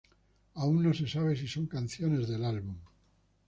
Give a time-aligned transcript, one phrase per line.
[0.61, 2.73] Aún no se sabe si son canciones del álbum.